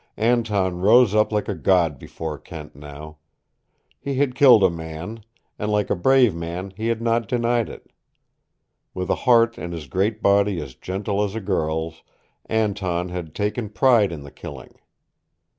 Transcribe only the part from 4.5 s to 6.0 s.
a man, and like a